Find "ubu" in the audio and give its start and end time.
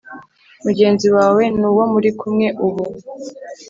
2.65-2.83